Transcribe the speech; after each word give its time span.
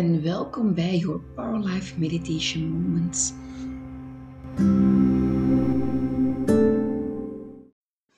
en 0.00 0.22
welkom 0.22 0.74
bij 0.74 0.96
Your 0.96 1.20
Power 1.20 1.60
Life 1.60 1.98
Meditation 1.98 2.62
Moments. 2.62 3.32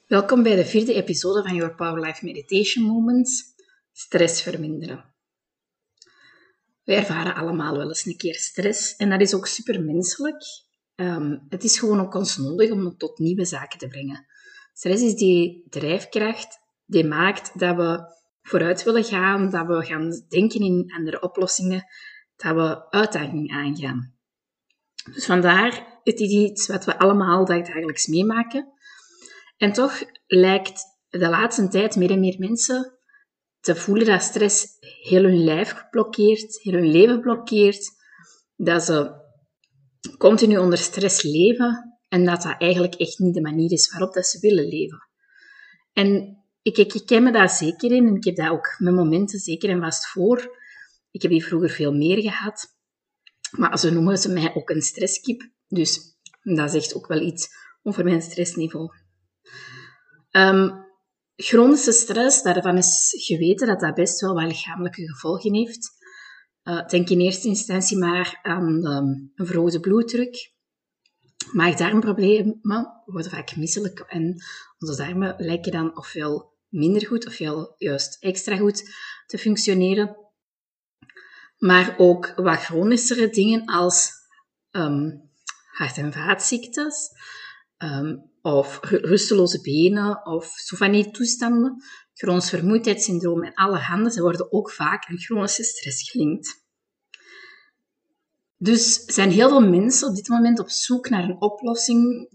Welkom 0.07 0.43
bij 0.43 0.57
de 0.57 0.65
vierde 0.65 0.95
episode 0.95 1.43
van 1.43 1.55
Your 1.55 1.75
Power 1.75 2.01
Life 2.07 2.25
Meditation 2.25 2.85
Moments, 2.85 3.45
stress 3.93 4.43
verminderen. 4.43 5.15
We 6.85 6.95
ervaren 6.95 7.35
allemaal 7.35 7.77
wel 7.77 7.89
eens 7.89 8.07
een 8.07 8.17
keer 8.17 8.35
stress 8.35 8.97
en 8.97 9.11
dat 9.11 9.21
is 9.21 9.35
ook 9.35 9.47
super 9.47 9.83
menselijk. 9.83 10.45
Ehm, 10.95 11.39
het 11.49 11.65
is 11.65 11.79
gewoon 11.79 12.01
ook 12.01 12.15
ons 12.15 12.37
nodig 12.37 12.71
om 12.71 12.85
het 12.85 12.99
tot 12.99 13.19
nieuwe 13.19 13.45
zaken 13.45 13.79
te 13.79 13.89
brengen. 13.89 14.27
Stress 14.73 15.03
is 15.03 15.15
die 15.15 15.67
drijfkracht 15.69 16.59
die 16.87 17.05
maakt 17.05 17.59
dat 17.59 17.77
we 17.77 18.21
vooruit 18.43 18.83
willen 18.83 19.05
gaan, 19.05 19.51
dat 19.51 19.67
we 19.67 19.85
gaan 19.85 20.25
denken 20.29 20.61
in 20.61 20.93
andere 20.97 21.23
oplossingen, 21.23 21.85
dat 22.37 22.55
we 22.55 22.91
uitdagingen 22.91 23.51
aangaan. 23.51 24.15
Dus 25.13 25.27
vandaar, 25.27 26.01
het 26.03 26.21
is 26.21 26.31
iets 26.31 26.67
wat 26.67 26.85
we 26.85 26.99
allemaal 26.99 27.45
dagelijks 27.45 28.07
meemaken. 28.07 28.73
En 29.57 29.73
toch 29.73 30.03
lijkt 30.27 30.83
de 31.09 31.29
laatste 31.29 31.69
tijd 31.69 31.97
meer 31.97 32.11
en 32.11 32.21
meer 32.21 32.39
mensen 32.39 32.99
te 33.61 33.77
voelen 33.77 34.07
dat 34.07 34.23
stress 34.23 34.67
heel 34.81 35.23
hun 35.23 35.45
lijf 35.45 35.89
blokkeert, 35.91 36.63
heel 36.63 36.73
hun 36.73 36.91
leven 36.91 37.21
blokkeert, 37.21 37.91
dat 38.57 38.83
ze 38.83 39.21
continu 40.19 40.59
onder 40.59 40.79
stress 40.79 41.23
leven 41.23 41.99
en 42.09 42.25
dat 42.25 42.43
dat 42.43 42.55
eigenlijk 42.59 42.95
echt 42.95 43.19
niet 43.19 43.35
de 43.35 43.41
manier 43.41 43.73
is 43.73 43.91
waarop 43.91 44.15
dat 44.15 44.27
ze 44.27 44.41
willen 44.41 44.69
leven. 44.69 45.09
En 45.93 46.42
ik, 46.63 46.77
ik, 46.77 46.95
ik 46.95 47.07
ken 47.07 47.23
me 47.23 47.33
daar 47.33 47.51
zeker 47.51 47.91
in 47.91 48.07
en 48.07 48.17
ik 48.17 48.25
heb 48.25 48.37
dat 48.37 48.49
ook 48.49 48.77
met 48.79 48.95
momenten 48.95 49.39
zeker 49.39 49.71
en 49.71 49.81
vast 49.81 50.07
voor. 50.07 50.61
Ik 51.11 51.23
heb 51.23 51.31
die 51.31 51.45
vroeger 51.45 51.71
veel 51.71 51.93
meer 51.93 52.21
gehad. 52.21 52.77
Maar 53.51 53.79
ze 53.79 53.91
noemen 53.91 54.19
ze 54.19 54.33
mij 54.33 54.55
ook 54.55 54.71
een 54.71 54.83
stresskip. 54.83 55.51
Dus 55.69 56.17
dat 56.43 56.71
zegt 56.71 56.95
ook 56.95 57.07
wel 57.07 57.21
iets 57.21 57.49
over 57.83 58.05
mijn 58.05 58.23
stressniveau. 58.23 58.91
Um, 60.31 60.85
chronische 61.37 61.93
stress, 61.93 62.43
daarvan 62.43 62.77
is 62.77 63.15
geweten 63.27 63.67
dat 63.67 63.81
dat 63.81 63.95
best 63.95 64.21
wel 64.21 64.35
wat 64.35 64.47
lichamelijke 64.47 65.07
gevolgen 65.07 65.55
heeft. 65.55 65.91
Uh, 66.65 66.87
denk 66.87 67.09
in 67.09 67.21
eerste 67.21 67.49
instantie 67.49 67.99
maar 67.99 68.39
aan 68.43 68.87
um, 68.87 69.33
een 69.35 69.47
verhoogde 69.47 69.81
bloeddruk. 69.81 70.53
Maag-darmproblemen 71.53 72.61
worden 73.05 73.31
vaak 73.31 73.57
misselijk 73.57 73.99
en 74.01 74.43
onze 74.79 74.97
darmen 74.97 75.35
lijken 75.39 75.73
dan 75.73 75.97
ofwel 75.97 76.52
minder 76.73 77.07
goed 77.07 77.27
of 77.27 77.39
juist 77.79 78.17
extra 78.21 78.57
goed 78.57 78.83
te 79.27 79.39
functioneren. 79.39 80.17
Maar 81.59 81.95
ook 81.99 82.33
wat 82.37 82.59
chronischere 82.59 83.29
dingen 83.29 83.67
als 83.67 84.11
um, 84.71 85.31
hart- 85.71 85.97
en 85.97 86.13
vaatziektes 86.13 87.11
um, 87.79 88.31
of 88.43 88.79
rusteloze 88.83 89.61
benen 89.61 90.27
of 90.27 90.47
zo 90.47 90.77
van 90.77 90.93
die 90.93 91.11
toestanden, 91.11 91.83
chronisch 92.15 92.49
vermoeidheidssyndroom 92.49 93.43
en 93.43 93.55
alle 93.55 93.79
handen, 93.79 94.13
ze 94.13 94.23
worden 94.23 94.53
ook 94.53 94.71
vaak 94.71 95.07
aan 95.07 95.19
chronische 95.19 95.63
stress 95.63 96.11
gelinkt. 96.11 96.61
Dus 98.57 99.05
zijn 99.05 99.31
heel 99.31 99.49
veel 99.49 99.69
mensen 99.69 100.09
op 100.09 100.15
dit 100.15 100.29
moment 100.29 100.59
op 100.59 100.71
zoek 100.71 101.09
naar 101.09 101.25
een 101.25 101.41
oplossing 101.41 102.31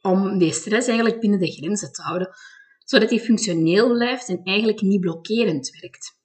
om 0.00 0.38
die 0.38 0.52
stress 0.52 0.86
eigenlijk 0.86 1.20
binnen 1.20 1.38
de 1.38 1.52
grenzen 1.52 1.92
te 1.92 2.02
houden, 2.02 2.34
zodat 2.90 3.10
hij 3.10 3.18
functioneel 3.18 3.92
blijft 3.92 4.28
en 4.28 4.40
eigenlijk 4.44 4.80
niet 4.80 5.00
blokkerend 5.00 5.70
werkt. 5.80 6.18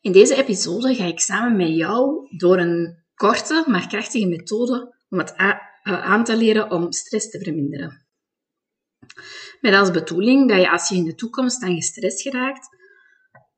In 0.00 0.12
deze 0.12 0.36
episode 0.36 0.94
ga 0.94 1.04
ik 1.04 1.20
samen 1.20 1.56
met 1.56 1.76
jou 1.76 2.28
door 2.36 2.58
een 2.58 3.04
korte 3.14 3.64
maar 3.66 3.88
krachtige 3.88 4.26
methode 4.26 4.94
om 5.08 5.18
het 5.18 5.34
eh, 5.36 5.58
aan 5.82 6.24
te 6.24 6.36
leren 6.36 6.70
om 6.70 6.92
stress 6.92 7.30
te 7.30 7.40
verminderen. 7.40 8.06
Met 9.60 9.74
als 9.74 9.90
bedoeling 9.90 10.48
dat 10.48 10.60
je 10.60 10.70
als 10.70 10.88
je 10.88 10.96
in 10.96 11.04
de 11.04 11.14
toekomst 11.14 11.62
aan 11.62 11.74
gestrest 11.74 12.22
geraakt, 12.22 12.68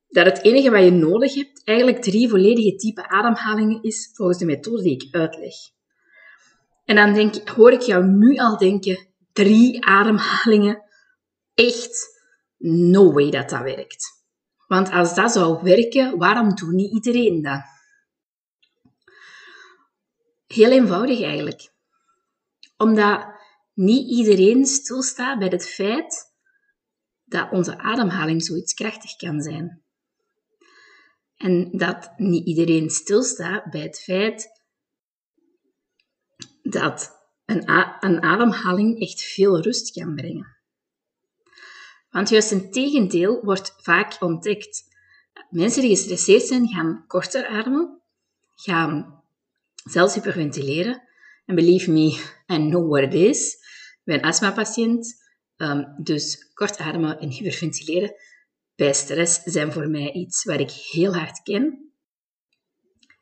dat 0.09 0.27
het 0.27 0.43
enige 0.43 0.71
wat 0.71 0.85
je 0.85 0.91
nodig 0.91 1.35
hebt 1.35 1.65
eigenlijk 1.65 2.03
drie 2.03 2.29
volledige 2.29 2.77
type 2.77 3.09
ademhalingen 3.09 3.83
is 3.83 4.11
volgens 4.13 4.39
de 4.39 4.45
methode 4.45 4.83
die 4.83 4.93
ik 4.93 5.15
uitleg. 5.15 5.55
En 6.85 6.97
dan 6.97 7.15
denk, 7.15 7.49
hoor 7.49 7.73
ik 7.73 7.81
jou 7.81 8.05
nu 8.05 8.37
al 8.37 8.59
denken, 8.59 9.07
drie 9.33 9.85
ademhalingen, 9.85 10.85
echt 11.57 12.21
no 12.57 13.13
way 13.13 13.31
dat 13.31 13.51
dat 13.51 13.63
werkt. 13.63 14.25
Want 14.67 14.91
als 14.91 15.15
dat 15.15 15.33
zou 15.33 15.63
werken, 15.63 16.19
waarom 16.19 16.55
doet 16.55 16.73
niet 16.73 16.93
iedereen 16.93 17.43
dat? 17.43 17.63
Heel 20.47 20.71
eenvoudig 20.71 21.23
eigenlijk. 21.23 21.73
Omdat 22.77 23.27
niet 23.75 24.11
iedereen 24.11 24.67
stilstaat 24.67 25.39
bij 25.39 25.49
het 25.49 25.69
feit 25.69 26.35
dat 27.25 27.51
onze 27.51 27.79
ademhaling 27.79 28.43
zoiets 28.43 28.75
krachtig 28.75 29.17
kan 29.17 29.41
zijn. 29.41 29.85
En 31.37 31.71
dat 31.73 32.13
niet 32.17 32.47
iedereen 32.47 32.91
stilstaat 32.91 33.71
bij 33.71 33.81
het 33.81 34.03
feit 34.03 34.49
dat 36.63 37.11
een, 37.45 37.71
een 38.01 38.23
ademhaling 38.23 39.01
echt 39.01 39.23
veel 39.23 39.61
rust 39.61 39.93
kan 39.93 40.15
brengen. 40.15 40.56
Want 42.11 42.29
juist 42.29 42.51
een 42.51 42.71
tegendeel 42.71 43.41
wordt 43.45 43.75
vaak 43.77 44.17
ontdekt. 44.21 44.85
Mensen 45.51 45.83
die 45.83 45.91
gestresseerd 45.91 46.43
zijn, 46.43 46.69
gaan 46.69 47.05
korter 47.07 47.47
ademen, 47.47 48.01
gaan 48.55 49.23
zelfs 49.85 50.15
hyperventileren. 50.15 51.03
En 51.47 51.55
believe 51.55 51.91
me, 51.91 52.07
I 52.53 52.57
know 52.57 52.91
what 52.91 53.03
it 53.03 53.15
is. 53.15 53.55
Ik 53.55 54.01
ben 54.05 54.21
astmapatiënt, 54.21 55.25
um, 55.57 55.95
dus 56.03 56.51
kort 56.55 56.79
ademen 56.79 57.19
en 57.19 57.29
hyperventileren 57.29 58.15
bij 58.77 58.93
stress 58.93 59.43
zijn 59.45 59.73
voor 59.73 59.89
mij 59.89 60.13
iets 60.13 60.45
waar 60.45 60.61
ik 60.61 60.71
heel 60.71 61.15
hard 61.15 61.43
ken. 61.43 61.91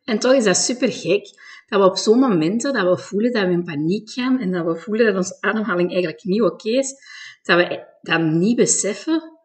En 0.05 0.19
toch 0.19 0.33
is 0.33 0.45
dat 0.45 0.57
super 0.57 0.93
gek 0.93 1.43
dat 1.67 1.81
we 1.81 1.87
op 1.87 1.97
zo'n 1.97 2.19
momenten 2.19 2.73
dat 2.73 2.89
we 2.89 3.03
voelen 3.03 3.33
dat 3.33 3.47
we 3.47 3.53
in 3.53 3.65
paniek 3.65 4.11
gaan 4.11 4.41
en 4.41 4.53
dat 4.53 4.65
we 4.65 4.77
voelen 4.77 5.07
dat 5.07 5.17
onze 5.17 5.37
ademhaling 5.41 5.89
eigenlijk 5.91 6.25
niet 6.25 6.43
oké 6.43 6.69
is, 6.69 6.95
dat 7.45 7.57
we 7.57 7.87
dan 8.01 8.39
niet 8.39 8.57
beseffen 8.57 9.39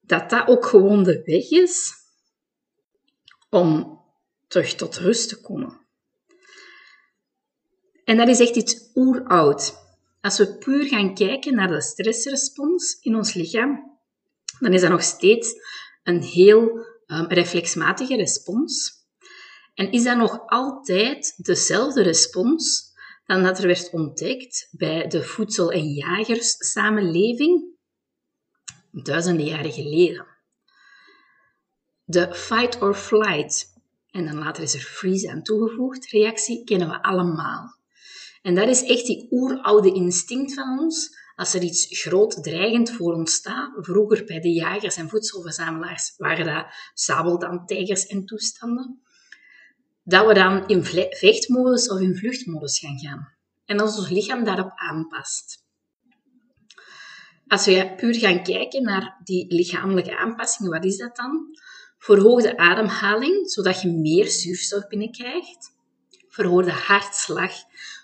dat 0.00 0.30
dat 0.30 0.48
ook 0.48 0.66
gewoon 0.66 1.02
de 1.02 1.22
weg 1.24 1.50
is 1.50 1.92
om 3.50 4.00
terug 4.48 4.74
tot 4.74 4.96
rust 4.96 5.28
te 5.28 5.40
komen. 5.40 5.80
En 8.04 8.16
dat 8.16 8.28
is 8.28 8.40
echt 8.40 8.56
iets 8.56 8.90
oeroud. 8.94 9.80
Als 10.20 10.38
we 10.38 10.56
puur 10.56 10.84
gaan 10.84 11.14
kijken 11.14 11.54
naar 11.54 11.68
de 11.68 11.82
stressrespons 11.82 12.98
in 13.00 13.16
ons 13.16 13.34
lichaam, 13.34 13.98
dan 14.60 14.72
is 14.72 14.80
dat 14.80 14.90
nog 14.90 15.02
steeds 15.02 15.54
een 16.02 16.22
heel 16.22 16.86
um, 17.06 17.26
reflexmatige 17.26 18.16
respons. 18.16 19.00
En 19.74 19.92
is 19.92 20.04
dat 20.04 20.16
nog 20.16 20.46
altijd 20.46 21.34
dezelfde 21.36 22.02
respons 22.02 22.91
dan 23.32 23.42
dat 23.42 23.58
er 23.58 23.66
werd 23.66 23.90
ontdekt 23.90 24.68
bij 24.70 25.06
de 25.06 25.22
voedsel- 25.22 25.72
en 25.72 25.88
jagerssamenleving 25.88 27.64
duizenden 28.90 29.46
jaren 29.46 29.72
geleden. 29.72 30.26
De 32.04 32.34
fight 32.34 32.82
or 32.82 32.94
flight, 32.94 33.72
en 34.10 34.26
dan 34.26 34.38
later 34.38 34.62
is 34.62 34.74
er 34.74 34.80
freeze 34.80 35.30
aan 35.30 35.42
toegevoegd, 35.42 36.10
reactie 36.10 36.64
kennen 36.64 36.88
we 36.88 37.02
allemaal. 37.02 37.76
En 38.42 38.54
dat 38.54 38.68
is 38.68 38.82
echt 38.82 39.06
die 39.06 39.26
oeroude 39.30 39.92
instinct 39.92 40.54
van 40.54 40.78
ons. 40.78 41.20
Als 41.34 41.54
er 41.54 41.62
iets 41.62 41.86
groot 42.00 42.42
dreigend 42.42 42.90
voor 42.90 43.14
ons 43.14 43.32
staat, 43.32 43.72
vroeger 43.76 44.24
bij 44.24 44.40
de 44.40 44.52
jagers 44.52 44.96
en 44.96 45.08
voedselverzamelaars 45.08 46.14
waren 46.16 46.46
dat 46.46 46.66
sabeltandtijgers 46.94 48.06
en 48.06 48.24
toestanden, 48.24 49.02
dat 50.04 50.26
we 50.26 50.34
dan 50.34 50.66
in 50.66 50.84
vechtmodus 51.10 51.88
of 51.88 52.00
in 52.00 52.16
vluchtmodus 52.16 52.78
gaan 52.78 52.98
gaan. 52.98 53.32
En 53.64 53.80
als 53.80 53.98
ons 53.98 54.08
lichaam 54.08 54.44
daarop 54.44 54.72
aanpast. 54.74 55.64
Als 57.46 57.64
we 57.64 57.92
puur 57.96 58.14
gaan 58.14 58.42
kijken 58.42 58.82
naar 58.82 59.20
die 59.24 59.54
lichamelijke 59.54 60.16
aanpassingen, 60.16 60.72
wat 60.72 60.84
is 60.84 60.96
dat 60.96 61.16
dan? 61.16 61.46
Verhoogde 61.98 62.56
ademhaling, 62.56 63.50
zodat 63.50 63.82
je 63.82 63.88
meer 63.88 64.28
zuurstof 64.28 64.86
binnenkrijgt. 64.86 65.70
Verhoogde 66.28 66.70
hartslag, 66.70 67.52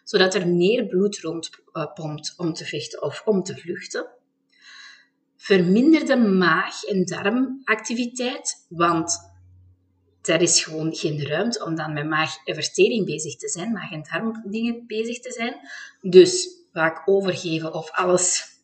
zodat 0.05 0.35
er 0.35 0.49
meer 0.49 0.87
bloed 0.87 1.19
rondpompt 1.19 2.35
om 2.37 2.53
te 2.53 2.65
vechten 2.65 3.03
of 3.03 3.23
om 3.25 3.43
te 3.43 3.57
vluchten. 3.57 4.07
Verminderde 5.37 6.17
maag- 6.17 6.85
en 6.85 7.05
darmactiviteit, 7.05 8.67
want 8.69 9.28
er 10.29 10.43
is 10.43 10.63
gewoon 10.63 10.95
geen 10.95 11.27
ruimte 11.27 11.65
om 11.65 11.75
dan 11.75 11.93
met 11.93 12.07
maag- 12.07 12.45
en 12.45 12.55
vertering 12.55 13.07
bezig 13.07 13.37
te 13.37 13.49
zijn, 13.49 13.73
maag- 13.73 13.93
en 13.93 14.07
darmdingen 14.11 14.87
bezig 14.87 15.21
te 15.21 15.33
zijn. 15.33 15.55
Dus 16.01 16.49
vaak 16.73 17.03
overgeven 17.09 17.75
of 17.75 17.91
alles 17.91 18.57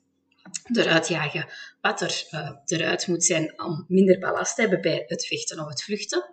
eruit 0.72 1.08
jagen 1.08 1.48
wat 1.80 2.00
er 2.00 2.28
uh, 2.30 2.50
eruit 2.64 3.06
moet 3.06 3.24
zijn 3.24 3.62
om 3.62 3.84
minder 3.88 4.18
ballast 4.18 4.54
te 4.54 4.60
hebben 4.60 4.80
bij 4.80 5.04
het 5.06 5.26
vechten 5.26 5.60
of 5.60 5.68
het 5.68 5.82
vluchten. 5.82 6.32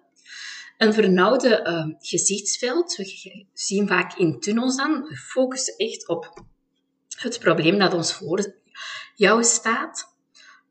een 0.77 0.93
vernauwde 0.93 1.65
uh, 1.67 1.95
gezichtsveld. 1.99 2.95
We 2.95 3.45
zien 3.53 3.87
vaak 3.87 4.17
in 4.17 4.39
tunnels 4.39 4.77
aan. 4.77 5.01
We 5.01 5.15
focussen 5.15 5.75
echt 5.77 6.07
op 6.07 6.43
het 7.17 7.39
probleem 7.39 7.79
dat 7.79 7.93
ons 7.93 8.13
voor 8.13 8.55
jou 9.15 9.43
staat. 9.43 10.09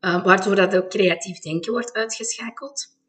Uh, 0.01 0.23
waardoor 0.23 0.55
dat 0.55 0.75
ook 0.75 0.89
creatief 0.89 1.39
denken 1.39 1.71
wordt 1.71 1.93
uitgeschakeld. 1.93 2.99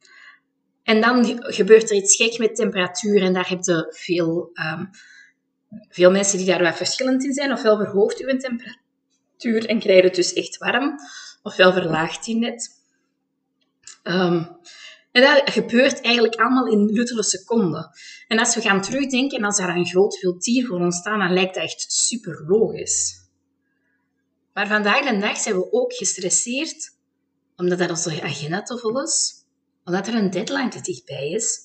En 0.82 1.00
dan 1.00 1.42
gebeurt 1.52 1.90
er 1.90 1.96
iets 1.96 2.16
gek 2.16 2.38
met 2.38 2.54
temperatuur 2.54 3.22
en 3.22 3.32
daar 3.32 3.48
heb 3.48 3.64
je 3.64 3.94
veel, 3.96 4.50
um, 4.52 4.90
veel 5.88 6.10
mensen 6.10 6.38
die 6.38 6.46
daar 6.46 6.62
wat 6.62 6.76
verschillend 6.76 7.24
in 7.24 7.32
zijn. 7.32 7.52
Ofwel 7.52 7.76
verhoogt 7.76 8.20
uw 8.20 8.36
temperatuur 8.36 9.66
en 9.66 9.78
krijg 9.78 9.98
je 9.98 10.06
het 10.06 10.14
dus 10.14 10.32
echt 10.32 10.58
warm, 10.58 10.98
ofwel 11.42 11.72
verlaagt 11.72 12.24
die 12.24 12.36
net. 12.36 12.80
Um, 14.02 14.60
en 15.12 15.22
dat 15.22 15.50
gebeurt 15.50 16.00
eigenlijk 16.00 16.34
allemaal 16.34 16.66
in 16.66 16.92
luttele 16.92 17.24
seconden. 17.24 17.90
En 18.28 18.38
als 18.38 18.54
we 18.54 18.60
gaan 18.60 18.82
terugdenken 18.82 19.38
en 19.38 19.44
als 19.44 19.58
er 19.58 19.68
een 19.68 19.86
groot 19.86 20.18
filtier 20.18 20.66
voor 20.66 20.80
ons 20.80 20.96
staat, 20.96 21.18
dan 21.18 21.32
lijkt 21.32 21.54
dat 21.54 21.64
echt 21.64 21.92
super 21.92 22.44
logisch. 22.46 23.20
Maar 24.52 24.66
vandaag 24.66 25.08
de 25.08 25.18
dag 25.18 25.36
zijn 25.36 25.54
we 25.54 25.72
ook 25.72 25.92
gestresseerd 25.92 26.96
omdat 27.56 27.78
dat 27.78 27.90
onze 27.90 28.22
agenda 28.22 28.62
te 28.62 28.78
vol 28.78 29.02
is, 29.02 29.41
omdat 29.84 30.06
er 30.06 30.14
een 30.14 30.30
deadline 30.30 30.68
te 30.68 30.80
dichtbij 30.80 31.30
is, 31.30 31.60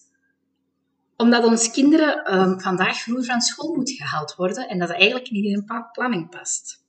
omdat 1.17 1.43
onze 1.43 1.71
kinderen 1.71 2.39
um, 2.39 2.61
vandaag 2.61 2.97
vroeg 2.97 3.25
van 3.25 3.41
school 3.41 3.75
moeten 3.75 3.95
gehaald 3.95 4.35
worden 4.35 4.69
en 4.69 4.79
dat 4.79 4.89
eigenlijk 4.89 5.31
niet 5.31 5.45
in 5.45 5.53
een 5.53 5.91
planning 5.91 6.29
past. 6.29 6.85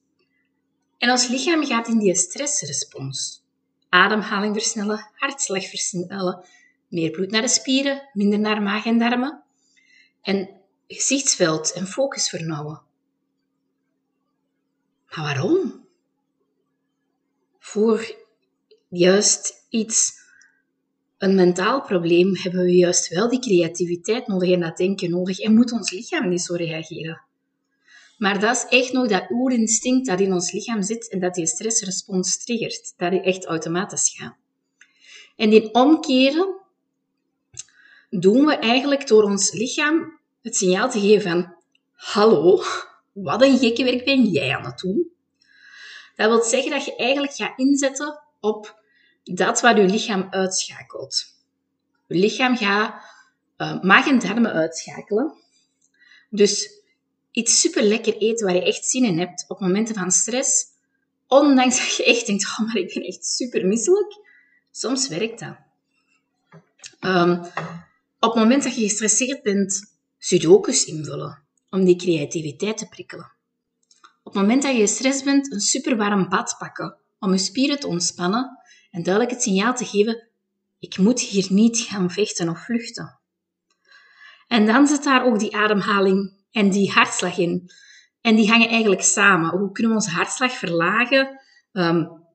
En 0.98 1.10
ons 1.10 1.28
lichaam 1.28 1.64
gaat 1.64 1.88
in 1.88 1.98
die 1.98 2.14
stressrespons. 2.14 3.46
Ademhaling 3.88 4.54
versnellen, 4.54 5.10
hartslag 5.14 5.68
versnellen, 5.68 6.44
meer 6.88 7.10
bloed 7.10 7.30
naar 7.30 7.42
de 7.42 7.48
spieren, 7.48 8.08
minder 8.12 8.38
naar 8.38 8.62
maag 8.62 8.86
en 8.86 8.98
darmen. 8.98 9.42
En 10.22 10.50
gezichtsveld 10.86 11.72
en 11.72 11.86
focus 11.86 12.28
vernauwen. 12.28 12.82
Maar 15.08 15.24
waarom? 15.24 15.86
Voor 17.58 18.14
juist 18.88 19.66
iets, 19.68 20.12
een 21.18 21.34
mentaal 21.34 21.82
probleem, 21.82 22.36
hebben 22.36 22.64
we 22.64 22.76
juist 22.76 23.08
wel 23.08 23.28
die 23.28 23.40
creativiteit 23.40 24.26
nodig 24.26 24.50
en 24.50 24.60
dat 24.60 24.76
denken 24.76 25.10
nodig 25.10 25.38
en 25.40 25.54
moet 25.54 25.72
ons 25.72 25.90
lichaam 25.90 26.28
niet 26.28 26.42
zo 26.42 26.54
reageren. 26.54 27.22
Maar 28.18 28.40
dat 28.40 28.56
is 28.56 28.78
echt 28.78 28.92
nog 28.92 29.08
dat 29.08 29.30
oerinstinct 29.30 30.06
dat 30.06 30.20
in 30.20 30.32
ons 30.32 30.52
lichaam 30.52 30.82
zit 30.82 31.08
en 31.08 31.20
dat 31.20 31.34
die 31.34 31.46
stressrespons 31.46 32.44
triggert, 32.44 32.94
dat 32.96 33.10
die 33.10 33.20
echt 33.20 33.44
automatisch 33.44 34.14
gaat. 34.16 34.36
En 35.36 35.50
die 35.50 35.74
omkeren 35.74 36.56
doen 38.10 38.44
we 38.46 38.56
eigenlijk 38.56 39.06
door 39.06 39.22
ons 39.22 39.52
lichaam 39.52 40.18
het 40.42 40.56
signaal 40.56 40.90
te 40.90 41.00
geven 41.00 41.30
van 41.30 41.54
hallo, 41.92 42.62
wat 43.12 43.42
een 43.42 43.58
gekke 43.58 43.84
werk 43.84 44.04
ben 44.04 44.24
jij 44.24 44.56
aan 44.56 44.64
het 44.64 44.78
doen? 44.78 45.10
Dat 46.16 46.28
wil 46.30 46.42
zeggen 46.42 46.70
dat 46.70 46.84
je 46.84 46.96
eigenlijk 46.96 47.34
gaat 47.34 47.58
inzetten 47.58 48.22
op 48.40 48.77
dat 49.34 49.60
wat 49.60 49.76
je 49.76 49.84
lichaam 49.84 50.26
uitschakelt. 50.30 51.24
Je 52.06 52.14
lichaam 52.18 52.56
gaat 52.56 52.94
uh, 53.56 53.82
maag 53.82 54.06
en 54.06 54.18
darmen 54.18 54.52
uitschakelen. 54.52 55.32
Dus 56.30 56.82
iets 57.30 57.60
super 57.60 57.82
lekker 57.82 58.16
eten 58.16 58.46
waar 58.46 58.54
je 58.54 58.64
echt 58.64 58.84
zin 58.84 59.04
in 59.04 59.18
hebt 59.18 59.44
op 59.48 59.60
momenten 59.60 59.94
van 59.94 60.10
stress, 60.10 60.64
ondanks 61.26 61.78
dat 61.78 61.96
je 61.96 62.04
echt 62.04 62.26
denkt, 62.26 62.44
oh, 62.44 62.58
maar 62.66 62.76
ik 62.76 62.94
ben 62.94 63.02
echt 63.02 63.26
super 63.26 63.66
misselijk. 63.66 64.16
Soms 64.70 65.08
werkt 65.08 65.38
dat. 65.38 65.56
Um, 67.00 67.40
op 68.20 68.32
het 68.32 68.42
moment 68.42 68.62
dat 68.62 68.74
je 68.74 68.82
gestresseerd 68.82 69.42
bent, 69.42 69.94
sudokus 70.18 70.84
invullen 70.84 71.42
om 71.70 71.84
die 71.84 71.96
creativiteit 71.96 72.78
te 72.78 72.88
prikkelen. 72.88 73.32
Op 74.22 74.34
het 74.34 74.42
moment 74.42 74.62
dat 74.62 74.74
je 74.74 74.80
gestrest 74.80 75.24
bent, 75.24 75.52
een 75.52 75.60
super 75.60 75.96
warm 75.96 76.28
bad 76.28 76.56
pakken 76.58 76.96
om 77.18 77.32
je 77.32 77.38
spieren 77.38 77.80
te 77.80 77.86
ontspannen 77.86 78.58
en 78.90 79.02
duidelijk 79.02 79.34
het 79.34 79.42
signaal 79.42 79.74
te 79.74 79.84
geven: 79.84 80.28
ik 80.78 80.98
moet 80.98 81.20
hier 81.20 81.46
niet 81.50 81.78
gaan 81.78 82.10
vechten 82.10 82.48
of 82.48 82.64
vluchten. 82.64 83.20
En 84.46 84.66
dan 84.66 84.86
zit 84.86 85.04
daar 85.04 85.24
ook 85.24 85.38
die 85.38 85.56
ademhaling 85.56 86.32
en 86.50 86.70
die 86.70 86.90
hartslag 86.90 87.38
in. 87.38 87.70
En 88.20 88.36
die 88.36 88.50
hangen 88.50 88.68
eigenlijk 88.68 89.02
samen. 89.02 89.50
Hoe 89.50 89.72
kunnen 89.72 89.92
we 89.92 89.98
onze 89.98 90.10
hartslag 90.10 90.52
verlagen? 90.52 91.40
Um, 91.72 92.26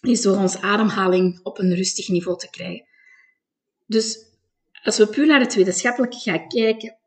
is 0.00 0.22
door 0.22 0.36
onze 0.36 0.60
ademhaling 0.60 1.40
op 1.42 1.58
een 1.58 1.74
rustig 1.74 2.08
niveau 2.08 2.38
te 2.38 2.50
krijgen. 2.50 2.86
Dus 3.86 4.18
als 4.82 4.98
we 4.98 5.06
puur 5.06 5.26
naar 5.26 5.40
het 5.40 5.54
wetenschappelijke 5.54 6.18
gaan 6.18 6.48
kijken, 6.48 6.98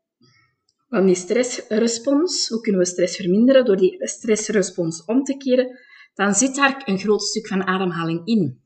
van 0.88 1.06
die 1.06 1.14
stressrespons, 1.14 2.48
hoe 2.48 2.60
kunnen 2.60 2.80
we 2.80 2.86
stress 2.86 3.16
verminderen 3.16 3.64
door 3.64 3.76
die 3.76 4.06
stressrespons 4.06 5.04
om 5.04 5.24
te 5.24 5.36
keren, 5.36 5.78
dan 6.14 6.34
zit 6.34 6.54
daar 6.54 6.82
een 6.84 6.98
groot 6.98 7.22
stuk 7.22 7.46
van 7.46 7.66
ademhaling 7.66 8.26
in. 8.26 8.62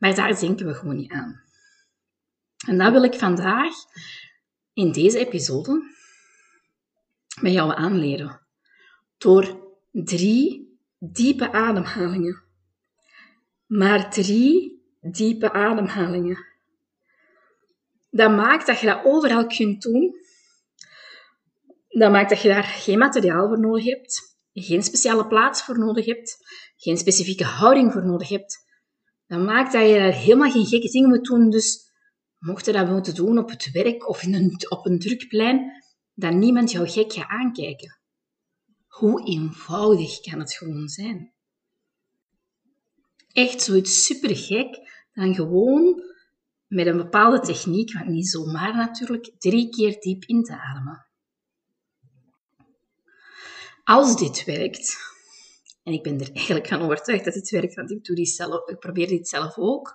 Maar 0.00 0.14
daar 0.14 0.40
denken 0.40 0.66
we 0.66 0.74
gewoon 0.74 0.96
niet 0.96 1.12
aan. 1.12 1.42
En 2.66 2.78
dat 2.78 2.92
wil 2.92 3.02
ik 3.02 3.14
vandaag 3.14 3.74
in 4.72 4.92
deze 4.92 5.18
episode 5.18 5.82
met 7.40 7.52
jou 7.52 7.74
aanleren. 7.74 8.40
Door 9.18 9.72
drie 9.90 10.78
diepe 10.98 11.52
ademhalingen. 11.52 12.42
Maar 13.66 14.10
drie 14.10 14.82
diepe 15.00 15.52
ademhalingen. 15.52 16.46
Dat 18.10 18.30
maakt 18.30 18.66
dat 18.66 18.80
je 18.80 18.86
dat 18.86 19.04
overal 19.04 19.46
kunt 19.46 19.82
doen. 19.82 20.14
Dat 21.88 22.10
maakt 22.12 22.30
dat 22.30 22.42
je 22.42 22.48
daar 22.48 22.64
geen 22.64 22.98
materiaal 22.98 23.48
voor 23.48 23.60
nodig 23.60 23.84
hebt, 23.84 24.36
geen 24.52 24.82
speciale 24.82 25.26
plaats 25.26 25.64
voor 25.64 25.78
nodig 25.78 26.06
hebt, 26.06 26.38
geen 26.76 26.96
specifieke 26.96 27.44
houding 27.44 27.92
voor 27.92 28.04
nodig 28.04 28.28
hebt. 28.28 28.68
Dat 29.30 29.40
maakt 29.40 29.72
dat 29.72 29.88
je 29.88 29.94
daar 29.94 30.12
helemaal 30.12 30.50
geen 30.50 30.66
gekke 30.66 30.90
dingen 30.90 31.08
moet 31.08 31.24
doen. 31.24 31.50
Dus 31.50 31.92
mocht 32.38 32.66
je 32.66 32.72
dat 32.72 32.88
moeten 32.88 33.14
doen 33.14 33.38
op 33.38 33.50
het 33.50 33.70
werk 33.70 34.08
of 34.08 34.22
in 34.22 34.34
een, 34.34 34.66
op 34.68 34.86
een 34.86 34.98
drukplein, 34.98 35.82
dat 36.14 36.32
niemand 36.32 36.70
jou 36.70 36.88
gek 36.88 37.12
gaat 37.12 37.28
aankijken. 37.28 37.98
Hoe 38.86 39.26
eenvoudig 39.26 40.20
kan 40.20 40.38
het 40.38 40.52
gewoon 40.52 40.88
zijn? 40.88 41.32
Echt 43.32 43.62
zoiets 43.62 44.04
super 44.04 44.36
gek 44.36 44.78
dan 45.12 45.34
gewoon 45.34 46.02
met 46.66 46.86
een 46.86 46.96
bepaalde 46.96 47.40
techniek, 47.40 47.92
want 47.92 48.08
niet 48.08 48.28
zomaar 48.28 48.76
natuurlijk, 48.76 49.32
drie 49.38 49.68
keer 49.68 50.00
diep 50.00 50.24
in 50.24 50.42
te 50.42 50.60
ademen. 50.60 51.06
Als 53.84 54.16
dit 54.16 54.44
werkt, 54.44 55.09
en 55.82 55.92
ik 55.92 56.02
ben 56.02 56.20
er 56.20 56.32
eigenlijk 56.32 56.68
van 56.68 56.82
overtuigd 56.82 57.24
dat 57.24 57.34
dit 57.34 57.50
werkt, 57.50 57.74
want 57.74 57.90
ik, 57.90 58.04
doe 58.04 58.16
dit 58.16 58.28
zelf, 58.28 58.68
ik 58.68 58.78
probeer 58.78 59.08
dit 59.08 59.28
zelf 59.28 59.58
ook, 59.58 59.94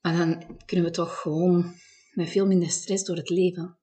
maar 0.00 0.16
dan 0.16 0.58
kunnen 0.64 0.86
we 0.86 0.92
toch 0.92 1.20
gewoon 1.20 1.74
met 2.12 2.30
veel 2.30 2.46
minder 2.46 2.70
stress 2.70 3.04
door 3.04 3.16
het 3.16 3.30
leven. 3.30 3.78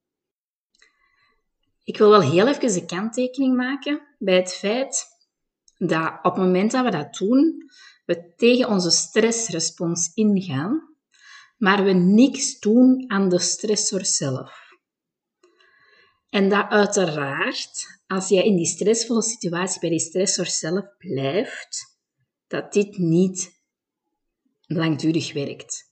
Ik 1.84 1.98
wil 1.98 2.10
wel 2.10 2.32
heel 2.32 2.48
even 2.48 2.74
een 2.74 2.88
kanttekening 2.88 3.56
maken 3.56 4.02
bij 4.20 4.36
het 4.36 4.54
feit 4.54 5.06
dat 5.78 6.20
op 6.22 6.36
het 6.36 6.44
moment 6.44 6.72
dat 6.72 6.84
we 6.84 6.92
dat 6.92 7.14
doen, 7.14 7.70
we 8.06 8.34
tegen 8.36 8.70
onze 8.70 8.92
stressrespons 8.92 10.12
ingaan, 10.14 10.96
maar 11.58 11.84
we 11.84 11.92
niks 11.92 12.60
doen 12.60 13.04
aan 13.08 13.30
de 13.30 13.40
stressor 13.40 14.06
zelf. 14.06 14.61
En 16.32 16.50
dat 16.50 16.70
uiteraard, 16.70 18.00
als 18.08 18.30
jij 18.30 18.44
in 18.44 18.56
die 18.56 18.66
stressvolle 18.66 19.22
situatie 19.24 19.80
bij 19.80 19.90
die 19.90 20.00
stressor 20.00 20.46
zelf 20.46 20.86
blijft, 20.98 22.00
dat 22.48 22.74
dit 22.74 22.98
niet 22.98 23.62
langdurig 24.66 25.34
werkt. 25.34 25.92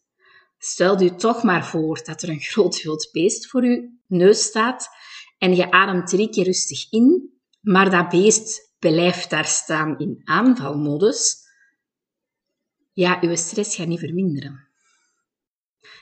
Stel 0.57 1.01
je 1.01 1.15
toch 1.15 1.43
maar 1.43 1.65
voor 1.65 2.03
dat 2.03 2.21
er 2.21 2.29
een 2.29 2.39
groot 2.51 2.81
wild 2.81 3.09
beest 3.11 3.47
voor 3.47 3.65
je 3.65 3.97
neus 4.07 4.43
staat 4.43 4.89
en 5.37 5.55
je 5.55 5.71
ademt 5.71 6.07
drie 6.07 6.29
keer 6.29 6.45
rustig 6.45 6.91
in, 6.91 7.33
maar 7.61 7.89
dat 7.89 8.09
beest 8.09 8.73
blijft 8.79 9.29
daar 9.29 9.47
staan 9.47 9.99
in 9.99 10.21
aanvalmodus, 10.23 11.37
ja, 12.93 13.17
uw 13.21 13.35
stress 13.35 13.75
gaat 13.75 13.87
niet 13.87 13.99
verminderen. 13.99 14.67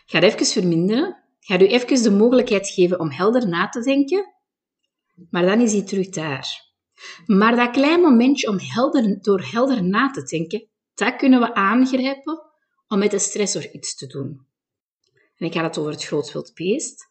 Gaat 0.05 0.23
even 0.23 0.45
verminderen, 0.45 1.23
gaat 1.47 1.61
u 1.61 1.67
even 1.67 2.03
de 2.03 2.11
mogelijkheid 2.11 2.69
geven 2.69 2.99
om 2.99 3.11
helder 3.11 3.47
na 3.47 3.69
te 3.69 3.81
denken, 3.81 4.33
maar 5.29 5.45
dan 5.45 5.61
is 5.61 5.71
hij 5.71 5.83
terug 5.83 6.09
daar. 6.09 6.65
Maar 7.25 7.55
dat 7.55 7.71
klein 7.71 8.01
momentje 8.01 8.47
om 8.47 8.59
helder, 8.59 9.21
door 9.21 9.41
helder 9.51 9.83
na 9.83 10.09
te 10.11 10.23
denken, 10.23 10.67
dat 10.93 11.15
kunnen 11.15 11.39
we 11.39 11.53
aangrijpen 11.53 12.41
om 12.87 12.99
met 12.99 13.11
de 13.11 13.19
stressor 13.19 13.71
iets 13.71 13.95
te 13.95 14.07
doen. 14.07 14.45
En 15.37 15.45
ik 15.45 15.53
ga 15.53 15.63
het 15.63 15.77
over 15.77 15.91
het 15.91 16.05
groot 16.05 16.51
beest. 16.53 17.07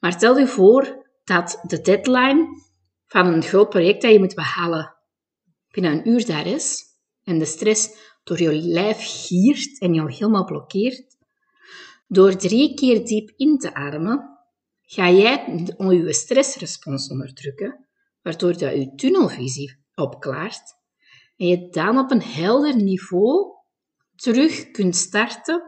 Maar 0.00 0.12
stel 0.12 0.38
je 0.38 0.46
voor 0.46 1.06
dat 1.24 1.60
de 1.66 1.80
deadline 1.80 2.46
van 3.06 3.26
een 3.26 3.42
groot 3.42 3.68
project 3.68 4.02
dat 4.02 4.12
je 4.12 4.18
moet 4.18 4.34
behalen 4.34 4.94
binnen 5.70 5.92
een 5.92 6.08
uur 6.08 6.26
daar 6.26 6.46
is 6.46 6.84
en 7.24 7.38
de 7.38 7.44
stress 7.44 7.90
door 8.24 8.40
je 8.40 8.52
lijf 8.52 8.98
giert 9.00 9.80
en 9.80 9.94
jou 9.94 10.12
helemaal 10.12 10.44
blokkeert, 10.44 11.16
Door 12.12 12.36
drie 12.36 12.74
keer 12.74 13.04
diep 13.04 13.32
in 13.36 13.58
te 13.58 13.74
ademen, 13.74 14.38
ga 14.82 15.10
jij 15.10 15.64
je 15.76 16.12
stressrespons 16.12 17.08
onderdrukken, 17.08 17.86
waardoor 18.22 18.58
dat 18.58 18.74
je 18.74 18.94
tunnelvisie 18.94 19.84
opklaart 19.94 20.74
en 21.36 21.46
je 21.46 21.68
dan 21.68 21.98
op 21.98 22.10
een 22.10 22.22
helder 22.22 22.76
niveau 22.76 23.54
terug 24.14 24.70
kunt 24.70 24.96
starten 24.96 25.62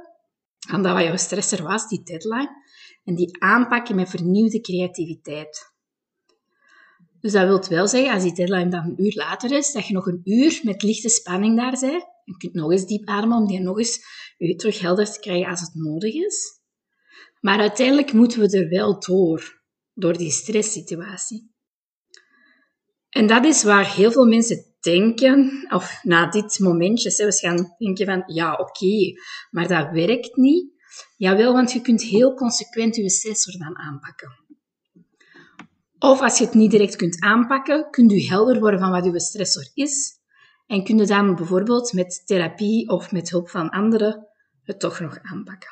aan 0.68 0.82
dat 0.82 0.92
wat 0.92 1.02
jouw 1.02 1.16
stresser 1.16 1.62
was, 1.62 1.88
die 1.88 2.02
deadline, 2.02 2.50
en 3.04 3.14
die 3.14 3.42
aanpakken 3.42 3.96
met 3.96 4.10
vernieuwde 4.10 4.60
creativiteit. 4.60 5.72
Dus 7.20 7.32
dat 7.32 7.46
wil 7.46 7.76
wel 7.76 7.88
zeggen, 7.88 8.14
als 8.14 8.22
die 8.22 8.34
deadline 8.34 8.70
dan 8.70 8.84
een 8.84 9.04
uur 9.04 9.14
later 9.14 9.52
is, 9.52 9.72
dat 9.72 9.86
je 9.86 9.94
nog 9.94 10.06
een 10.06 10.20
uur 10.24 10.60
met 10.62 10.82
lichte 10.82 11.08
spanning 11.08 11.56
daar 11.56 11.80
bent. 11.80 12.11
Je 12.24 12.36
kunt 12.36 12.54
nog 12.54 12.70
eens 12.70 12.86
diep 12.86 13.08
ademen 13.08 13.36
om 13.36 13.46
die 13.46 13.60
nog 13.60 13.78
eens 13.78 14.00
je 14.38 14.54
terug 14.54 14.80
helder 14.80 15.12
te 15.12 15.20
krijgen 15.20 15.50
als 15.50 15.60
het 15.60 15.74
nodig 15.74 16.14
is. 16.14 16.60
Maar 17.40 17.58
uiteindelijk 17.58 18.12
moeten 18.12 18.40
we 18.40 18.58
er 18.58 18.68
wel 18.68 19.00
door, 19.00 19.62
door 19.94 20.16
die 20.16 20.30
stresssituatie. 20.30 21.50
En 23.08 23.26
dat 23.26 23.44
is 23.44 23.62
waar 23.62 23.94
heel 23.94 24.12
veel 24.12 24.26
mensen 24.26 24.64
denken, 24.80 25.66
of 25.68 25.98
na 26.02 26.30
dit 26.30 26.58
momentje 26.58 27.10
zelfs 27.10 27.40
gaan 27.40 27.74
denken 27.78 28.06
van, 28.06 28.22
ja, 28.26 28.52
oké, 28.54 29.20
maar 29.50 29.68
dat 29.68 29.90
werkt 29.90 30.36
niet. 30.36 30.70
Jawel, 31.16 31.52
want 31.52 31.72
je 31.72 31.80
kunt 31.80 32.02
heel 32.02 32.34
consequent 32.34 32.96
je 32.96 33.10
stressor 33.10 33.58
dan 33.58 33.78
aanpakken. 33.78 34.40
Of 35.98 36.20
als 36.20 36.38
je 36.38 36.44
het 36.44 36.54
niet 36.54 36.70
direct 36.70 36.96
kunt 36.96 37.20
aanpakken, 37.20 37.90
kun 37.90 38.08
je 38.08 38.28
helder 38.28 38.60
worden 38.60 38.80
van 38.80 38.90
wat 38.90 39.04
je 39.04 39.20
stressor 39.20 39.70
is. 39.74 40.20
En 40.66 40.84
kun 40.84 40.98
je 40.98 41.06
dan 41.06 41.34
bijvoorbeeld 41.34 41.92
met 41.92 42.22
therapie 42.26 42.88
of 42.88 43.12
met 43.12 43.30
hulp 43.30 43.48
van 43.48 43.70
anderen 43.70 44.26
het 44.62 44.80
toch 44.80 45.00
nog 45.00 45.18
aanpakken. 45.22 45.70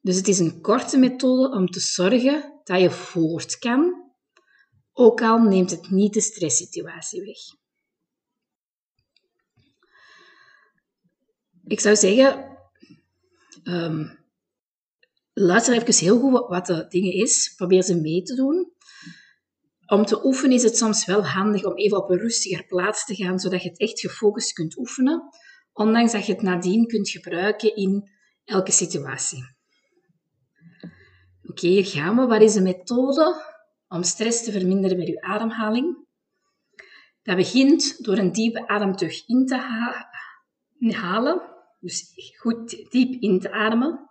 Dus 0.00 0.16
het 0.16 0.28
is 0.28 0.38
een 0.38 0.60
korte 0.60 0.98
methode 0.98 1.56
om 1.56 1.66
te 1.66 1.80
zorgen 1.80 2.60
dat 2.64 2.80
je 2.80 2.90
voort 2.90 3.58
kan, 3.58 4.12
ook 4.92 5.22
al 5.22 5.38
neemt 5.38 5.70
het 5.70 5.90
niet 5.90 6.14
de 6.14 6.20
stresssituatie 6.20 7.20
weg. 7.20 7.38
Ik 11.66 11.80
zou 11.80 11.96
zeggen, 11.96 12.58
um, 13.64 14.18
luister 15.32 15.74
even 15.74 16.04
heel 16.04 16.20
goed 16.20 16.48
wat 16.48 16.66
de 16.66 16.86
dingen 16.88 17.12
is. 17.12 17.54
Probeer 17.56 17.82
ze 17.82 18.00
mee 18.00 18.22
te 18.22 18.34
doen. 18.34 18.72
Om 19.94 20.04
te 20.04 20.24
oefenen 20.24 20.56
is 20.56 20.62
het 20.62 20.76
soms 20.76 21.04
wel 21.04 21.26
handig 21.26 21.64
om 21.64 21.76
even 21.76 21.96
op 21.96 22.10
een 22.10 22.18
rustiger 22.18 22.66
plaats 22.66 23.04
te 23.04 23.14
gaan, 23.14 23.38
zodat 23.38 23.62
je 23.62 23.68
het 23.68 23.78
echt 23.78 24.00
gefocust 24.00 24.52
kunt 24.52 24.78
oefenen, 24.78 25.22
ondanks 25.72 26.12
dat 26.12 26.26
je 26.26 26.32
het 26.32 26.42
nadien 26.42 26.86
kunt 26.86 27.10
gebruiken 27.10 27.76
in 27.76 28.10
elke 28.44 28.72
situatie. 28.72 29.44
Oké, 31.46 31.66
hier 31.66 31.86
gaan 31.86 32.16
we. 32.16 32.26
Wat 32.26 32.40
is 32.40 32.52
de 32.52 32.60
methode 32.60 33.42
om 33.88 34.02
stress 34.02 34.44
te 34.44 34.52
verminderen 34.52 34.98
met 34.98 35.06
je 35.06 35.20
ademhaling? 35.20 36.06
Dat 37.22 37.36
begint 37.36 38.04
door 38.04 38.18
een 38.18 38.32
diepe 38.32 38.68
ademteug 38.68 39.26
in 39.26 39.46
te 39.46 39.56
halen. 40.92 41.42
Dus 41.80 42.12
goed 42.38 42.90
diep 42.90 43.22
in 43.22 43.40
te 43.40 43.52
ademen. 43.52 44.10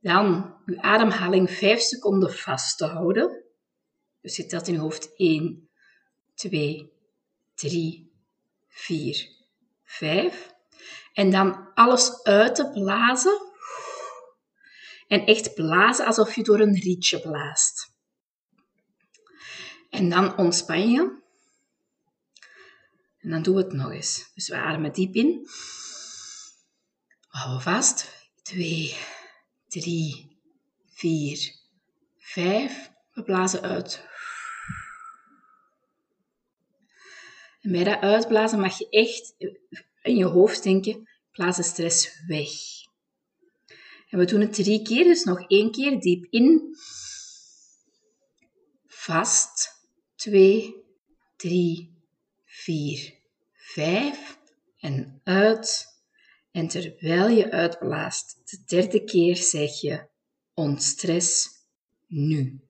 Dan 0.00 0.54
uw 0.64 0.80
ademhaling 0.80 1.50
5 1.50 1.80
seconden 1.80 2.32
vast 2.32 2.78
te 2.78 2.84
houden. 2.84 3.43
Dus 4.24 4.36
je 4.36 4.46
telt 4.46 4.68
in 4.68 4.74
je 4.74 4.80
hoofd 4.80 5.16
1, 5.16 5.68
2, 6.34 6.92
3, 7.54 8.12
4, 8.68 9.28
5. 9.84 10.54
En 11.12 11.30
dan 11.30 11.72
alles 11.74 12.22
uit 12.22 12.54
te 12.54 12.70
blazen. 12.70 13.52
En 15.08 15.26
echt 15.26 15.54
blazen 15.54 16.06
alsof 16.06 16.34
je 16.34 16.42
door 16.42 16.60
een 16.60 16.80
rietje 16.80 17.20
blaast. 17.20 17.92
En 19.90 20.08
dan 20.08 20.36
ontspan 20.36 20.90
je. 20.90 21.22
En 23.18 23.30
dan 23.30 23.42
doen 23.42 23.54
we 23.54 23.62
het 23.62 23.72
nog 23.72 23.90
eens. 23.90 24.30
Dus 24.34 24.48
we 24.48 24.56
ademen 24.56 24.92
diep 24.92 25.14
in. 25.14 25.48
Hou 27.28 27.62
vast. 27.62 28.10
2, 28.42 28.96
3, 29.68 30.38
4, 30.86 31.54
5. 32.18 32.90
We 33.12 33.22
blazen 33.22 33.62
uit. 33.62 34.12
En 37.64 37.72
bij 37.72 37.84
dat 37.84 38.00
uitblazen 38.00 38.60
mag 38.60 38.78
je 38.78 38.88
echt 38.88 39.34
in 40.02 40.16
je 40.16 40.24
hoofd 40.24 40.62
denken, 40.62 41.08
blaas 41.32 41.56
de 41.56 41.62
stress 41.62 42.22
weg. 42.26 42.50
En 44.08 44.18
we 44.18 44.24
doen 44.24 44.40
het 44.40 44.52
drie 44.52 44.82
keer, 44.82 45.04
dus 45.04 45.24
nog 45.24 45.48
één 45.48 45.70
keer 45.70 46.00
diep 46.00 46.26
in. 46.30 46.76
Vast. 48.86 49.72
2, 50.14 50.74
3, 51.36 52.02
4, 52.44 53.14
5. 53.52 54.38
En 54.78 55.20
uit. 55.24 55.86
En 56.50 56.68
terwijl 56.68 57.28
je 57.28 57.50
uitblaast, 57.50 58.50
de 58.50 58.62
derde 58.66 59.04
keer 59.04 59.36
zeg 59.36 59.80
je 59.80 60.06
ontstress 60.54 61.48
nu. 62.06 62.60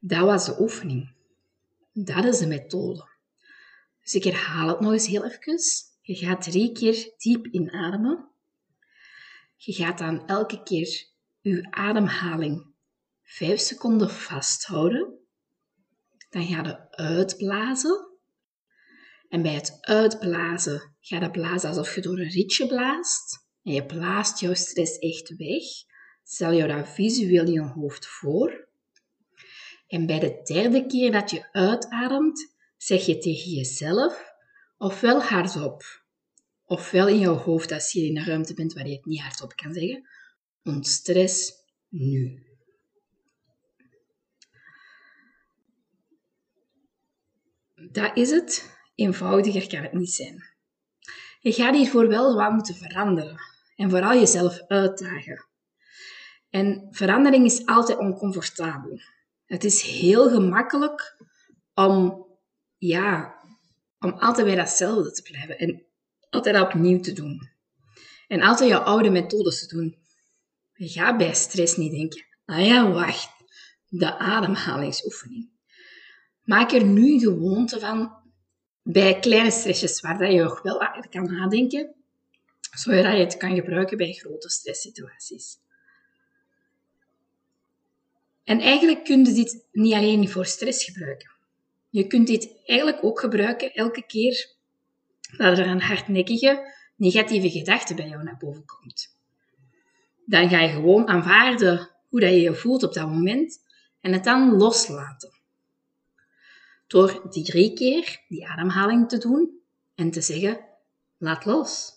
Dat 0.00 0.24
was 0.24 0.46
de 0.46 0.60
oefening. 0.60 1.14
Dat 1.92 2.24
is 2.24 2.38
de 2.38 2.46
methode. 2.46 3.08
Dus 4.02 4.14
ik 4.14 4.24
herhaal 4.24 4.68
het 4.68 4.80
nog 4.80 4.92
eens 4.92 5.06
heel 5.06 5.24
even. 5.24 5.58
Je 6.00 6.14
gaat 6.14 6.42
drie 6.42 6.72
keer 6.72 7.14
diep 7.16 7.46
inademen. 7.46 8.30
Je 9.56 9.72
gaat 9.72 9.98
dan 9.98 10.26
elke 10.26 10.62
keer 10.62 11.06
je 11.40 11.70
ademhaling 11.70 12.74
vijf 13.22 13.60
seconden 13.60 14.10
vasthouden. 14.10 15.18
Dan 16.30 16.46
ga 16.46 16.62
je 16.62 16.90
uitblazen. 16.90 18.10
En 19.28 19.42
bij 19.42 19.54
het 19.54 19.78
uitblazen 19.80 20.94
ga 21.00 21.20
je 21.20 21.30
blazen 21.30 21.68
alsof 21.68 21.94
je 21.94 22.00
door 22.00 22.18
een 22.18 22.30
rietje 22.30 22.66
blaast. 22.66 23.46
En 23.62 23.72
je 23.72 23.86
blaast 23.86 24.40
jouw 24.40 24.54
stress 24.54 24.98
echt 24.98 25.36
weg. 25.36 25.62
Stel 26.22 26.52
je 26.52 26.66
dat 26.66 26.88
visueel 26.88 27.44
in 27.44 27.52
je 27.52 27.60
hoofd 27.60 28.06
voor. 28.06 28.68
En 29.92 30.06
bij 30.06 30.18
de 30.18 30.40
derde 30.42 30.86
keer 30.86 31.12
dat 31.12 31.30
je 31.30 31.52
uitademt, 31.52 32.54
zeg 32.76 33.06
je 33.06 33.18
tegen 33.18 33.50
jezelf, 33.50 34.32
ofwel 34.76 35.22
hardop, 35.22 36.02
ofwel 36.64 37.08
in 37.08 37.18
jouw 37.18 37.34
hoofd 37.34 37.72
als 37.72 37.92
je 37.92 38.06
in 38.06 38.16
een 38.16 38.24
ruimte 38.24 38.54
bent 38.54 38.72
waar 38.72 38.86
je 38.86 38.94
het 38.94 39.04
niet 39.04 39.20
hardop 39.20 39.54
kan 39.54 39.72
zeggen, 39.72 40.08
ontstress 40.62 41.52
nu. 41.88 42.46
Dat 47.74 48.16
is 48.16 48.30
het. 48.30 48.80
Eenvoudiger 48.94 49.68
kan 49.68 49.82
het 49.82 49.92
niet 49.92 50.12
zijn. 50.12 50.44
Je 51.40 51.52
gaat 51.52 51.74
hiervoor 51.74 52.08
wel 52.08 52.36
wat 52.36 52.52
moeten 52.52 52.74
veranderen 52.74 53.40
en 53.76 53.90
vooral 53.90 54.14
jezelf 54.14 54.60
uitdagen. 54.66 55.46
En 56.50 56.88
verandering 56.90 57.44
is 57.44 57.66
altijd 57.66 57.98
oncomfortabel. 57.98 59.00
Het 59.52 59.64
is 59.64 59.82
heel 59.82 60.28
gemakkelijk 60.28 61.16
om, 61.74 62.26
ja, 62.78 63.34
om 63.98 64.10
altijd 64.10 64.46
bij 64.46 64.54
datzelfde 64.54 65.12
te 65.12 65.22
blijven 65.22 65.58
en 65.58 65.82
altijd 66.30 66.60
opnieuw 66.60 67.00
te 67.00 67.12
doen. 67.12 67.50
En 68.28 68.42
altijd 68.42 68.70
jouw 68.70 68.80
oude 68.80 69.10
methodes 69.10 69.66
te 69.66 69.76
doen. 69.76 69.96
Je 70.72 70.88
gaat 70.88 71.16
bij 71.16 71.34
stress 71.34 71.76
niet 71.76 71.92
denken, 71.92 72.24
ah 72.44 72.66
ja, 72.66 72.90
wacht, 72.90 73.30
de 73.88 74.18
ademhalingsoefening. 74.18 75.50
Maak 76.42 76.72
er 76.72 76.84
nu 76.84 77.18
gewoonte 77.18 77.80
van 77.80 78.12
bij 78.82 79.18
kleine 79.18 79.50
stressjes 79.50 80.00
waar 80.00 80.18
dat 80.18 80.32
je 80.32 80.42
nog 80.42 80.62
wel 80.62 80.78
kan 81.10 81.32
nadenken, 81.32 81.94
zodat 82.76 83.12
je 83.12 83.24
het 83.24 83.36
kan 83.36 83.54
gebruiken 83.54 83.96
bij 83.96 84.12
grote 84.12 84.48
stresssituaties. 84.48 85.61
En 88.44 88.60
eigenlijk 88.60 89.04
kun 89.04 89.24
je 89.24 89.32
dit 89.32 89.66
niet 89.72 89.94
alleen 89.94 90.28
voor 90.28 90.46
stress 90.46 90.84
gebruiken. 90.84 91.30
Je 91.90 92.06
kunt 92.06 92.26
dit 92.26 92.62
eigenlijk 92.64 93.04
ook 93.04 93.20
gebruiken 93.20 93.72
elke 93.72 94.06
keer 94.06 94.54
dat 95.36 95.58
er 95.58 95.66
een 95.66 95.82
hardnekkige 95.82 96.72
negatieve 96.96 97.50
gedachte 97.50 97.94
bij 97.94 98.08
jou 98.08 98.22
naar 98.22 98.36
boven 98.38 98.64
komt. 98.64 99.16
Dan 100.26 100.48
ga 100.48 100.60
je 100.60 100.68
gewoon 100.68 101.08
aanvaarden 101.08 101.90
hoe 102.08 102.20
dat 102.20 102.30
je 102.30 102.40
je 102.40 102.54
voelt 102.54 102.82
op 102.82 102.92
dat 102.92 103.08
moment 103.08 103.62
en 104.00 104.12
het 104.12 104.24
dan 104.24 104.56
loslaten. 104.56 105.40
Door 106.86 107.26
die 107.30 107.44
drie 107.44 107.72
keer 107.72 108.20
die 108.28 108.48
ademhaling 108.48 109.08
te 109.08 109.18
doen 109.18 109.60
en 109.94 110.10
te 110.10 110.20
zeggen, 110.20 110.60
laat 111.18 111.44
los. 111.44 111.92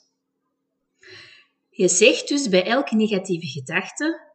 Je 1.70 1.88
zegt 1.88 2.28
dus 2.28 2.50
bij 2.50 2.66
elke 2.66 2.96
negatieve 2.96 3.48
gedachte, 3.48 4.35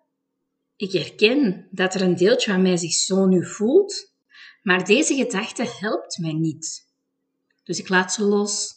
ik 0.81 0.93
herken 0.93 1.67
dat 1.71 1.95
er 1.95 2.01
een 2.01 2.17
deeltje 2.17 2.51
van 2.51 2.63
mij 2.63 2.77
zich 2.77 2.93
zo 2.93 3.27
nu 3.27 3.47
voelt, 3.47 4.13
maar 4.63 4.85
deze 4.85 5.15
gedachte 5.15 5.77
helpt 5.81 6.19
mij 6.19 6.33
niet. 6.33 6.89
Dus 7.65 7.79
ik 7.79 7.89
laat 7.89 8.13
ze 8.13 8.25
los. 8.25 8.75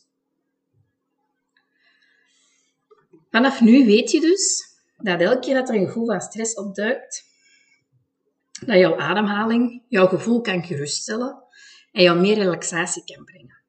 Vanaf 3.30 3.62
nu 3.62 3.86
weet 3.86 4.12
je 4.12 4.22
dus 4.22 4.64
dat 4.98 5.22
elke 5.22 5.40
keer 5.40 5.54
dat 5.54 5.70
er 5.70 5.76
een 5.76 5.86
gevoel 5.86 6.06
van 6.06 6.22
stress 6.22 6.56
opduikt, 6.56 7.24
dat 8.66 8.78
jouw 8.78 8.98
ademhaling 8.98 9.84
jouw 9.88 10.08
gevoel 10.08 10.42
kan 10.42 10.64
geruststellen 10.64 11.44
en 11.92 12.04
jou 12.04 12.20
meer 12.20 12.36
relaxatie 12.36 13.04
kan 13.04 13.26
brengen. 13.26 13.62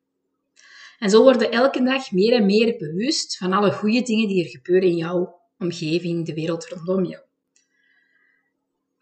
En 0.99 1.11
zo 1.11 1.23
worden 1.23 1.51
elke 1.51 1.83
dag 1.83 2.13
meer 2.13 2.33
en 2.33 2.47
meer 2.47 2.77
bewust 2.77 3.37
van 3.37 3.53
alle 3.53 3.73
goede 3.73 4.03
dingen 4.03 4.29
die 4.29 4.45
er 4.45 4.51
gebeuren 4.51 4.89
in 4.89 4.97
jouw 4.97 5.41
omgeving, 5.59 6.27
de 6.27 6.35
wereld 6.35 6.69
rondom 6.69 7.05
jou. 7.05 7.23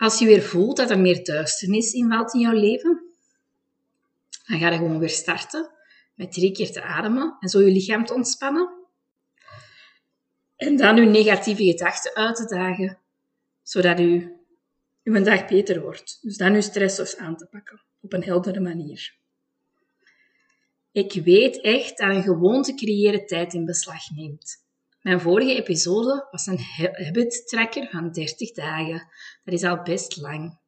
Als 0.02 0.18
je 0.18 0.26
weer 0.26 0.42
voelt 0.42 0.76
dat 0.76 0.90
er 0.90 0.98
meer 0.98 1.24
duisternis 1.24 1.92
invalt 1.92 2.34
in 2.34 2.40
jouw 2.40 2.52
leven, 2.52 3.02
dan 4.46 4.58
ga 4.58 4.70
je 4.70 4.76
gewoon 4.76 4.98
weer 4.98 5.08
starten 5.08 5.70
met 6.14 6.32
drie 6.32 6.52
keer 6.52 6.72
te 6.72 6.82
ademen 6.82 7.36
en 7.40 7.48
zo 7.48 7.60
je 7.60 7.72
lichaam 7.72 8.04
te 8.04 8.14
ontspannen. 8.14 8.70
En 10.56 10.76
dan 10.76 10.96
uw 10.96 11.10
negatieve 11.10 11.64
gedachten 11.64 12.14
uit 12.14 12.36
te 12.36 12.44
dagen, 12.44 12.98
zodat 13.62 14.00
u 14.00 14.36
uw 15.02 15.22
dag 15.22 15.46
beter 15.46 15.80
wordt. 15.80 16.18
Dus 16.22 16.36
dan 16.36 16.54
uw 16.54 16.60
stressors 16.60 17.16
aan 17.16 17.36
te 17.36 17.46
pakken 17.46 17.82
op 18.00 18.12
een 18.12 18.24
heldere 18.24 18.60
manier. 18.60 19.14
Ik 20.92 21.12
weet 21.12 21.60
echt 21.60 21.98
dat 21.98 22.10
een 22.10 22.22
gewoonte 22.22 22.74
creëren 22.74 23.26
tijd 23.26 23.54
in 23.54 23.64
beslag 23.64 24.10
neemt. 24.10 24.64
Mijn 25.02 25.20
vorige 25.20 25.54
episode 25.54 26.28
was 26.30 26.46
een 26.46 26.58
habit 26.78 27.48
tracker 27.48 27.88
van 27.90 28.12
30 28.12 28.52
dagen. 28.52 29.08
Dat 29.44 29.54
is 29.54 29.62
al 29.62 29.82
best 29.82 30.16
lang. 30.16 30.58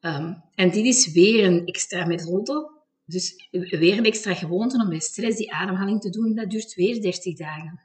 Ehm, 0.00 0.34
en 0.54 0.70
dit 0.70 0.84
is 0.84 1.12
weer 1.12 1.44
een 1.44 1.66
extra 1.66 2.06
methode. 2.06 2.70
Dus 3.04 3.48
weer 3.50 3.98
een 3.98 4.04
extra 4.04 4.34
gewoonte 4.34 4.82
om 4.82 4.88
bij 4.88 5.00
stress 5.00 5.36
die 5.36 5.52
ademhaling 5.52 6.00
te 6.00 6.10
doen. 6.10 6.34
Dat 6.34 6.50
duurt 6.50 6.74
weer 6.74 7.00
30 7.00 7.36
dagen. 7.36 7.80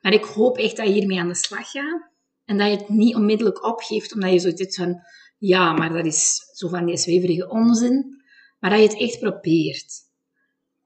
Maar 0.00 0.12
ik 0.12 0.24
hoop 0.24 0.58
echt 0.58 0.76
dat 0.76 0.86
je 0.86 0.92
hiermee 0.92 1.20
aan 1.20 1.28
de 1.28 1.34
slag 1.34 1.70
gaat. 1.70 2.10
En 2.44 2.58
dat 2.58 2.70
je 2.70 2.76
het 2.76 2.88
niet 2.88 3.14
onmiddellijk 3.14 3.64
opgeeft, 3.64 4.14
omdat 4.14 4.32
je 4.32 4.38
zoiets 4.38 4.76
van... 4.76 5.00
Ja, 5.38 5.72
maar 5.72 5.92
dat 5.92 6.04
is 6.04 6.40
zo 6.52 6.68
van 6.68 6.86
die 6.86 6.96
zweverige 6.96 7.48
onzin. 7.48 8.22
Maar 8.58 8.70
dat 8.70 8.78
je 8.78 8.86
het 8.86 8.98
echt 8.98 9.18
probeert. 9.18 10.06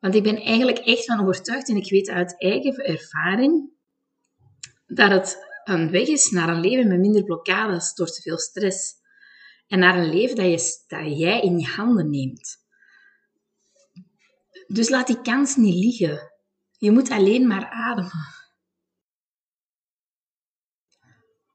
Want 0.02 0.14
ik 0.14 0.22
ben 0.22 0.36
eigenlijk 0.36 0.78
echt 0.78 1.04
van 1.04 1.20
overtuigd, 1.20 1.68
en 1.68 1.76
ik 1.76 1.90
weet 1.90 2.08
uit 2.08 2.40
eigen 2.40 2.76
ervaring, 2.76 3.70
dat 4.86 5.10
het 5.10 5.38
een 5.64 5.90
weg 5.90 6.06
is 6.06 6.30
naar 6.30 6.48
een 6.48 6.60
leven 6.60 6.88
met 6.88 6.98
minder 6.98 7.24
blokkades 7.24 7.94
door 7.94 8.10
te 8.10 8.22
veel 8.22 8.38
stress. 8.38 8.94
En 9.66 9.78
naar 9.78 9.98
een 9.98 10.10
leven 10.10 10.36
dat, 10.36 10.44
je, 10.44 10.84
dat 10.86 11.18
jij 11.18 11.40
in 11.40 11.58
je 11.58 11.66
handen 11.66 12.10
neemt. 12.10 12.56
Dus 14.66 14.88
laat 14.88 15.06
die 15.06 15.22
kans 15.22 15.56
niet 15.56 15.84
liggen. 15.84 16.32
Je 16.78 16.90
moet 16.90 17.10
alleen 17.10 17.46
maar 17.46 17.68
ademen. 17.70 18.34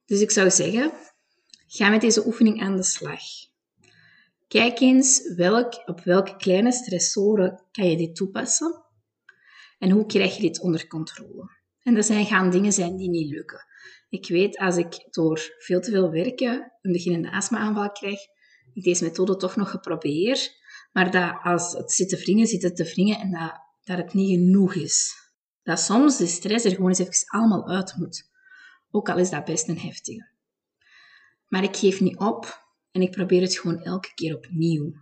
Dus 0.06 0.22
ik 0.22 0.32
zou 0.32 0.52
zeggen, 0.52 0.92
ga 1.68 1.90
met 1.90 2.02
deze 2.02 2.26
oefening 2.26 2.62
aan 2.62 2.76
de 2.76 2.84
slag. 2.84 3.22
Kijk 4.48 4.80
eens 4.80 5.34
welk, 5.36 5.82
op 5.86 6.02
welke 6.04 6.36
kleine 6.36 6.72
stressoren 6.72 7.64
kan 7.72 7.90
je 7.90 7.98
dit 7.98 8.16
toepassen 8.16 8.84
en 9.80 9.92
hoe 9.92 10.06
krijg 10.06 10.36
je 10.36 10.42
dit 10.42 10.62
onder 10.62 10.88
controle. 10.88 11.50
En 11.80 11.94
dat 11.94 12.06
zijn, 12.06 12.26
gaan 12.26 12.50
dingen 12.50 12.74
zijn 12.74 12.98
die 12.98 13.10
niet 13.10 13.30
lukken. 13.30 13.66
Ik 14.10 14.28
weet, 14.28 14.58
als 14.58 14.78
ik 14.78 15.08
door 15.10 15.56
veel 15.58 15.82
te 15.82 15.92
veel 15.92 16.12
werken 16.12 16.74
een 16.82 16.92
beginnende 16.92 17.32
astma-aanval 17.32 17.92
krijg, 17.92 18.20
ik 18.74 18.84
deze 18.84 19.04
methode 19.04 19.36
toch 19.36 19.56
nog 19.56 19.70
geprobeerd, 19.70 20.56
maar 20.92 21.12
dat 21.12 21.38
als 21.44 21.74
het 21.74 21.92
zit 21.92 22.10
te 22.10 22.18
wringen, 22.18 22.48
zit 22.48 22.62
het 22.62 22.76
te 22.76 22.84
wringen 22.84 23.20
en 23.20 23.32
dat, 23.32 23.60
dat 23.84 23.98
het 23.98 24.14
niet 24.14 24.30
genoeg 24.30 24.76
is. 24.76 25.14
Dat 25.64 25.80
soms 25.80 26.18
de 26.18 26.28
stress 26.28 26.66
er 26.66 26.72
gewoon 26.72 26.90
eens 26.90 27.00
even 27.00 27.24
allemaal 27.26 27.68
uit 27.68 27.96
moet. 27.98 28.30
Ook 28.92 29.10
al 29.10 29.18
is 29.18 29.30
dat 29.30 29.46
best 29.46 29.68
een 29.68 29.80
heftige. 29.80 30.30
Maar 31.48 31.64
ik 31.64 31.76
geef 31.76 32.02
niet 32.02 32.18
op 32.18 32.67
en 32.98 33.04
ik 33.04 33.12
probeer 33.12 33.42
het 33.42 33.58
gewoon 33.58 33.84
elke 33.84 34.14
keer 34.14 34.36
opnieuw. 34.36 34.94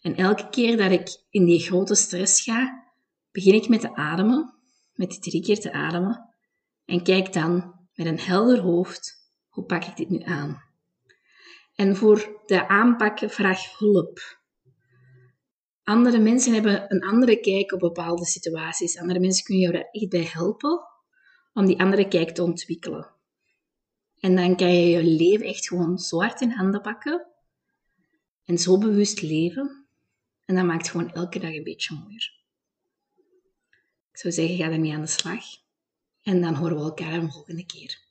En 0.00 0.16
elke 0.16 0.48
keer 0.48 0.76
dat 0.76 0.90
ik 0.90 1.22
in 1.30 1.44
die 1.44 1.60
grote 1.60 1.94
stress 1.94 2.42
ga, 2.42 2.84
begin 3.32 3.54
ik 3.54 3.68
met 3.68 3.80
te 3.80 3.94
ademen, 3.94 4.54
met 4.94 5.10
die 5.10 5.18
drie 5.18 5.42
keer 5.42 5.60
te 5.60 5.72
ademen. 5.72 6.34
En 6.84 7.02
kijk 7.02 7.32
dan 7.32 7.74
met 7.94 8.06
een 8.06 8.18
helder 8.18 8.58
hoofd, 8.58 9.30
hoe 9.48 9.64
pak 9.64 9.84
ik 9.84 9.96
dit 9.96 10.10
nu 10.10 10.22
aan? 10.22 10.62
En 11.74 11.96
voor 11.96 12.42
de 12.46 12.68
aanpakken 12.68 13.30
vraag 13.30 13.78
hulp. 13.78 14.38
Andere 15.82 16.18
mensen 16.18 16.52
hebben 16.52 16.92
een 16.94 17.02
andere 17.02 17.40
kijk 17.40 17.72
op 17.72 17.80
bepaalde 17.80 18.26
situaties. 18.26 18.98
Andere 18.98 19.20
mensen 19.20 19.44
kunnen 19.44 19.62
jou 19.62 19.74
daar 19.74 19.88
echt 19.90 20.08
bij 20.08 20.28
helpen 20.32 20.80
om 21.52 21.66
die 21.66 21.80
andere 21.80 22.08
kijk 22.08 22.30
te 22.30 22.42
ontwikkelen. 22.42 23.19
En 24.20 24.36
dan 24.36 24.56
kan 24.56 24.74
je 24.74 24.88
je 24.88 25.02
leven 25.02 25.46
echt 25.46 25.68
gewoon 25.68 25.98
zo 25.98 26.20
hard 26.20 26.40
in 26.40 26.50
handen 26.50 26.80
pakken 26.80 27.26
en 28.44 28.58
zo 28.58 28.78
bewust 28.78 29.22
leven. 29.22 29.86
En 30.44 30.54
dat 30.54 30.64
maakt 30.64 30.88
gewoon 30.88 31.12
elke 31.12 31.38
dag 31.38 31.54
een 31.54 31.62
beetje 31.62 31.94
mooier. 31.94 32.38
Ik 34.12 34.18
zou 34.18 34.32
zeggen, 34.32 34.56
ga 34.56 34.70
ermee 34.70 34.92
aan 34.92 35.00
de 35.00 35.06
slag. 35.06 35.44
En 36.22 36.40
dan 36.40 36.54
horen 36.54 36.76
we 36.76 36.82
elkaar 36.82 37.12
een 37.12 37.32
volgende 37.32 37.66
keer. 37.66 38.09